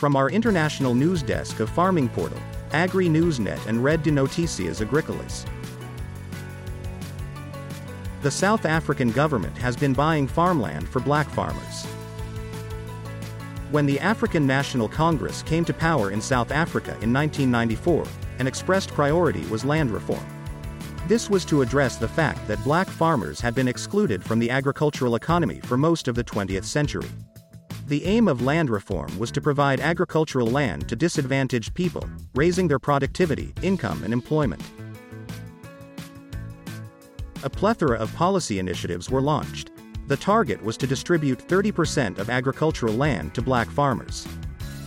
[0.00, 2.38] From our international news desk of Farming Portal,
[2.72, 5.44] Agri Newsnet and Red de Noticias Agricolas.
[8.22, 11.84] The South African government has been buying farmland for black farmers.
[13.72, 18.06] When the African National Congress came to power in South Africa in 1994,
[18.38, 20.24] an expressed priority was land reform.
[21.08, 25.16] This was to address the fact that black farmers had been excluded from the agricultural
[25.16, 27.10] economy for most of the 20th century.
[27.90, 32.78] The aim of land reform was to provide agricultural land to disadvantaged people, raising their
[32.78, 34.62] productivity, income, and employment.
[37.42, 39.72] A plethora of policy initiatives were launched.
[40.06, 44.24] The target was to distribute 30% of agricultural land to black farmers.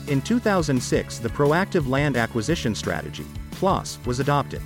[0.08, 4.62] In 2006, the Proactive Land Acquisition Strategy, PLAS, was adopted.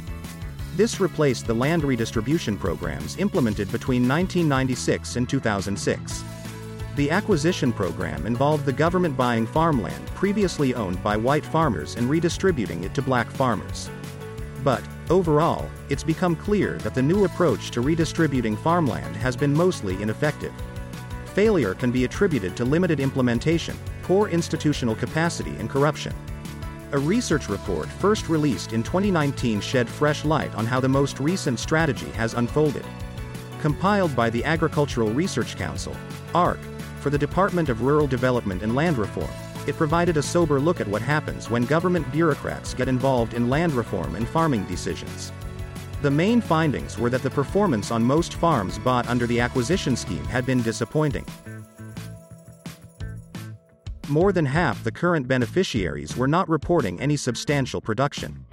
[0.76, 6.24] This replaced the land redistribution programs implemented between 1996 and 2006.
[6.98, 12.86] The acquisition program involved the government buying farmland previously owned by white farmers and redistributing
[12.86, 13.92] it to black farmers.
[14.64, 20.02] But, overall, it's become clear that the new approach to redistributing farmland has been mostly
[20.02, 20.52] ineffective.
[21.36, 26.16] Failure can be attributed to limited implementation, poor institutional capacity, and corruption.
[26.94, 31.60] A research report first released in 2019 shed fresh light on how the most recent
[31.60, 32.86] strategy has unfolded.
[33.62, 35.96] Compiled by the Agricultural Research Council,
[36.36, 36.60] ARC,
[37.00, 39.30] for the Department of Rural Development and Land Reform,
[39.66, 43.74] it provided a sober look at what happens when government bureaucrats get involved in land
[43.74, 45.32] reform and farming decisions.
[46.02, 50.24] The main findings were that the performance on most farms bought under the acquisition scheme
[50.26, 51.26] had been disappointing.
[54.08, 58.46] More than half the current beneficiaries were not reporting any substantial production.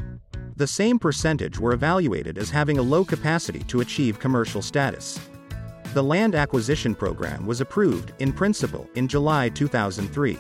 [0.57, 5.19] The same percentage were evaluated as having a low capacity to achieve commercial status.
[5.95, 10.39] The land acquisition program was approved, in principle, in July 2003.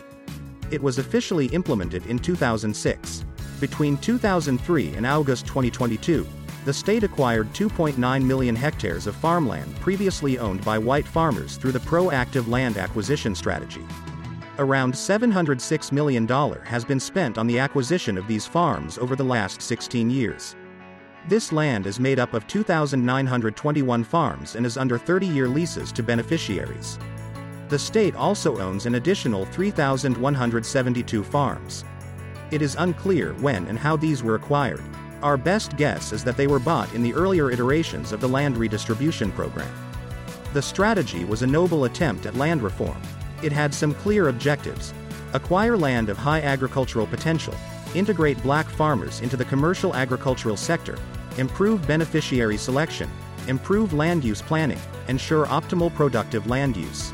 [0.70, 3.24] It was officially implemented in 2006.
[3.58, 6.24] Between 2003 and August 2022,
[6.64, 11.80] the state acquired 2.9 million hectares of farmland previously owned by white farmers through the
[11.80, 13.84] proactive land acquisition strategy.
[14.60, 19.60] Around $706 million has been spent on the acquisition of these farms over the last
[19.60, 20.54] 16 years.
[21.26, 26.04] This land is made up of 2,921 farms and is under 30 year leases to
[26.04, 27.00] beneficiaries.
[27.68, 31.84] The state also owns an additional 3,172 farms.
[32.52, 34.84] It is unclear when and how these were acquired.
[35.20, 38.56] Our best guess is that they were bought in the earlier iterations of the land
[38.56, 39.74] redistribution program.
[40.52, 43.02] The strategy was a noble attempt at land reform.
[43.44, 44.94] It had some clear objectives
[45.34, 47.54] acquire land of high agricultural potential,
[47.94, 50.96] integrate black farmers into the commercial agricultural sector,
[51.36, 53.10] improve beneficiary selection,
[53.46, 57.12] improve land use planning, ensure optimal productive land use.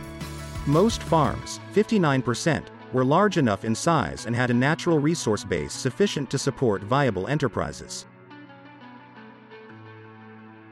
[0.67, 2.63] Most farms, 59%,
[2.93, 7.27] were large enough in size and had a natural resource base sufficient to support viable
[7.27, 8.07] enterprises.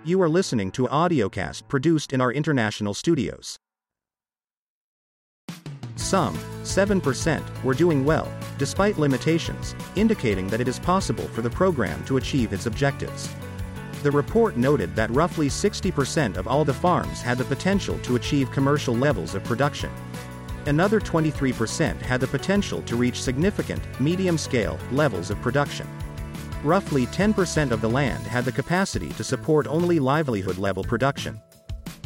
[0.04, 3.58] You are listening to audiocast produced in our international studios.
[6.08, 12.02] Some, 7%, were doing well, despite limitations, indicating that it is possible for the program
[12.06, 13.28] to achieve its objectives.
[14.02, 18.50] The report noted that roughly 60% of all the farms had the potential to achieve
[18.50, 19.91] commercial levels of production.
[20.64, 25.86] Another 23% had the potential to reach significant, medium scale, levels of production.
[26.64, 31.38] Roughly 10% of the land had the capacity to support only livelihood level production.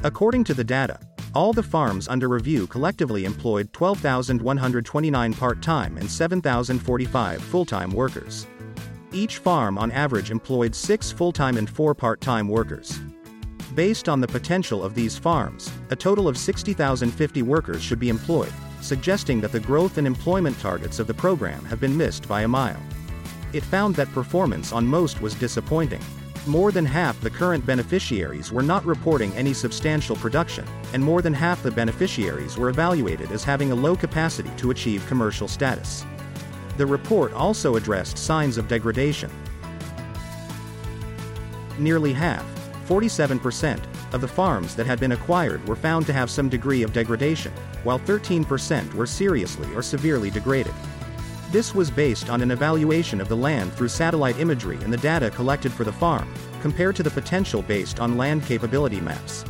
[0.02, 0.98] According to the data,
[1.34, 8.46] all the farms under review collectively employed 12,129 part time and 7,045 full time workers.
[9.12, 13.00] Each farm on average employed six full time and four part time workers.
[13.74, 18.52] Based on the potential of these farms, a total of 60,050 workers should be employed,
[18.82, 22.48] suggesting that the growth and employment targets of the program have been missed by a
[22.48, 22.80] mile.
[23.54, 26.02] It found that performance on most was disappointing.
[26.46, 31.32] More than half the current beneficiaries were not reporting any substantial production, and more than
[31.32, 36.04] half the beneficiaries were evaluated as having a low capacity to achieve commercial status.
[36.78, 39.30] The report also addressed signs of degradation.
[41.78, 42.44] Nearly half,
[42.88, 43.80] 47%,
[44.12, 47.52] of the farms that had been acquired were found to have some degree of degradation,
[47.84, 50.74] while 13% were seriously or severely degraded.
[51.52, 55.28] This was based on an evaluation of the land through satellite imagery and the data
[55.28, 56.26] collected for the farm,
[56.62, 59.44] compared to the potential based on land capability maps.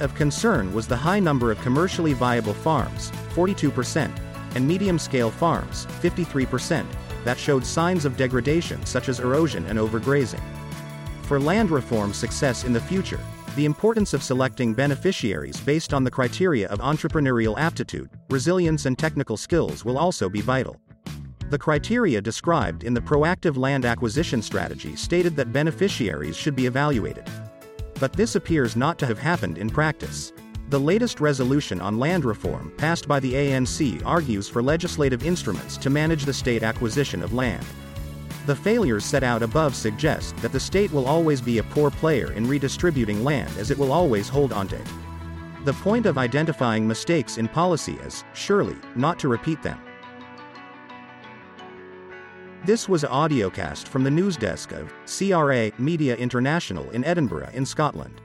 [0.00, 4.10] Of concern was the high number of commercially viable farms, 42%,
[4.54, 6.84] and medium scale farms, 53%,
[7.24, 10.42] that showed signs of degradation such as erosion and overgrazing.
[11.22, 13.20] For land reform success in the future,
[13.56, 19.38] the importance of selecting beneficiaries based on the criteria of entrepreneurial aptitude, resilience, and technical
[19.38, 20.78] skills will also be vital.
[21.50, 27.24] The criteria described in the proactive land acquisition strategy stated that beneficiaries should be evaluated.
[27.98, 30.32] But this appears not to have happened in practice.
[30.68, 35.90] The latest resolution on land reform passed by the ANC argues for legislative instruments to
[35.90, 37.66] manage the state acquisition of land.
[38.46, 42.30] The failures set out above suggest that the state will always be a poor player
[42.30, 44.86] in redistributing land as it will always hold onto it.
[45.64, 49.80] The point of identifying mistakes in policy is, surely, not to repeat them.
[52.62, 57.64] This was an audiocast from the news desk of CRA Media International in Edinburgh in
[57.64, 58.20] Scotland.